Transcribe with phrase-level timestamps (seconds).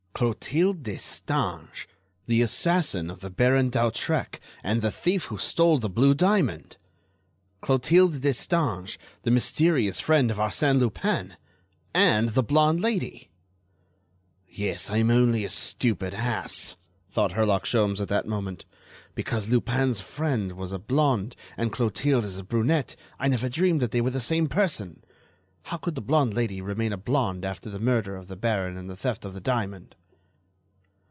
[0.13, 1.87] Clotilde Destange,
[2.27, 6.77] the assassin of the Baron d'Hautrec and the thief who stole the blue diamond!
[7.59, 11.37] Clotilde Destange, the mysterious friend of Arsène Lupin!
[11.95, 13.31] And the blonde lady!
[14.47, 16.75] "Yes, I am only a stupid ass,"
[17.09, 18.63] thought Herlock Sholmes at that moment.
[19.15, 23.89] "Because Lupin's friend was a blonde and Clotilde is a brunette, I never dreamed that
[23.89, 24.99] they were the same person.
[25.01, 25.09] But
[25.63, 28.87] how could the blonde lady remain a blonde after the murder of the baron and
[28.87, 29.95] the theft of the diamond?"